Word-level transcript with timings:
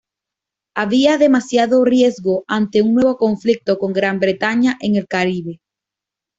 Había 0.75 1.19
demasiado 1.19 1.85
riesgo 1.85 2.43
ante 2.47 2.81
un 2.81 2.95
nuevo 2.95 3.17
conflicto 3.17 3.77
con 3.77 3.93
Gran 3.93 4.19
Bretaña 4.19 4.75
en 4.79 4.95
el 4.95 5.07
Caribe. 5.07 5.59